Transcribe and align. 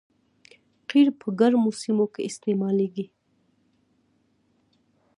قیر 0.89 1.07
په 1.19 1.27
ګرمو 1.39 1.71
سیمو 1.81 2.05
کې 2.13 2.21
استعمالیږي 2.29 3.05